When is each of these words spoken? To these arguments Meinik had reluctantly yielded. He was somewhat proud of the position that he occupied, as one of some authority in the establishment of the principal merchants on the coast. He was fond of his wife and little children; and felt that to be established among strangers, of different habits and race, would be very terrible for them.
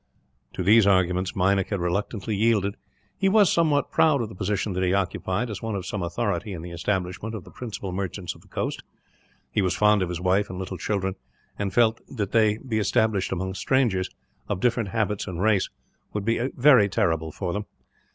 To 0.53 0.63
these 0.63 0.87
arguments 0.87 1.35
Meinik 1.35 1.67
had 1.69 1.79
reluctantly 1.79 2.35
yielded. 2.35 2.75
He 3.19 3.29
was 3.29 3.53
somewhat 3.53 3.91
proud 3.91 4.19
of 4.19 4.29
the 4.29 4.33
position 4.35 4.73
that 4.73 4.81
he 4.81 4.95
occupied, 4.95 5.47
as 5.51 5.61
one 5.61 5.75
of 5.75 5.85
some 5.85 6.01
authority 6.01 6.53
in 6.53 6.63
the 6.63 6.71
establishment 6.71 7.35
of 7.35 7.43
the 7.43 7.51
principal 7.51 7.91
merchants 7.91 8.33
on 8.33 8.41
the 8.41 8.47
coast. 8.47 8.81
He 9.51 9.61
was 9.61 9.75
fond 9.77 10.01
of 10.01 10.09
his 10.09 10.19
wife 10.19 10.49
and 10.49 10.57
little 10.57 10.79
children; 10.79 11.17
and 11.59 11.71
felt 11.71 12.01
that 12.07 12.31
to 12.31 12.59
be 12.67 12.79
established 12.79 13.31
among 13.31 13.53
strangers, 13.53 14.09
of 14.49 14.59
different 14.59 14.89
habits 14.89 15.27
and 15.27 15.39
race, 15.39 15.69
would 16.13 16.25
be 16.25 16.49
very 16.57 16.89
terrible 16.89 17.31
for 17.31 17.53
them. 17.53 17.65